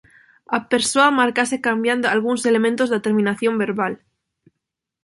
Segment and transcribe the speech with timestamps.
[0.57, 3.93] A persoa márcase cambiando algúns elementos da terminación verbal.